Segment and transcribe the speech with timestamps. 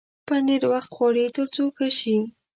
[0.27, 2.17] پنېر وخت غواړي تر څو ښه شي.